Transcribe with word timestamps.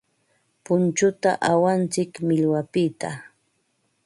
Punchuta 0.65 1.29
awantsik 1.51 2.11
millwapiqta. 2.27 3.09